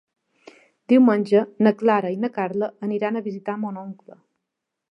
Diumenge 0.93 1.41
na 1.67 1.73
Clara 1.81 2.11
i 2.15 2.19
na 2.23 2.31
Carla 2.39 2.71
aniran 2.89 3.19
a 3.21 3.25
visitar 3.29 3.59
mon 3.67 3.81
oncle. 3.83 4.19